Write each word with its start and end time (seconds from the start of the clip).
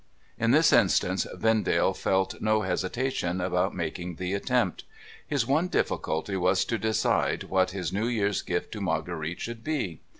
In 0.39 0.49
this 0.49 0.73
instance 0.73 1.27
Vendale 1.31 1.93
felt 1.93 2.41
no 2.41 2.63
hesitation 2.63 3.39
about 3.39 3.75
making 3.75 4.15
the 4.15 4.33
attempt. 4.33 4.83
His 5.27 5.45
one 5.45 5.67
difficulty 5.67 6.35
was 6.37 6.65
to 6.65 6.79
decide 6.79 7.43
what 7.43 7.69
his 7.69 7.93
New 7.93 8.07
Year's 8.07 8.41
gift 8.41 8.71
to 8.71 8.81
Marguerite 8.81 9.41
should 9.41 9.63
be. 9.63 10.01